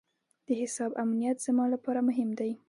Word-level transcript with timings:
د 0.47 0.49
حساب 0.61 0.91
امنیت 1.03 1.37
زما 1.45 1.65
لپاره 1.73 1.99
مهم 2.09 2.29
دی. 2.39 2.51